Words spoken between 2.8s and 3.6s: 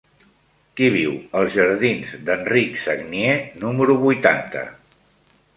Sagnier